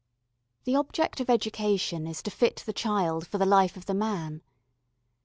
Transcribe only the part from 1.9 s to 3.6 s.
is to fit the child for the